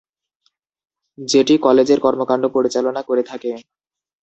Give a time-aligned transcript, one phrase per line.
[1.17, 3.51] যেটি কলেজের কর্মকাণ্ড পরিচালনা করে থাকে।